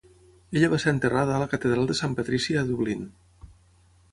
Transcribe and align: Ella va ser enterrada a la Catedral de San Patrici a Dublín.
Ella 0.55 0.69
va 0.73 0.79
ser 0.83 0.93
enterrada 0.95 1.35
a 1.35 1.41
la 1.43 1.49
Catedral 1.51 1.91
de 1.91 1.97
San 2.01 2.17
Patrici 2.21 2.59
a 2.63 2.65
Dublín. 2.71 3.05